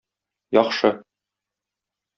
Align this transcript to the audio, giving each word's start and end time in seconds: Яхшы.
Яхшы. 0.61 0.89